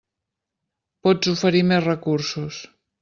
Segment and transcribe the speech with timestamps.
[1.07, 2.63] Pots oferir més recursos.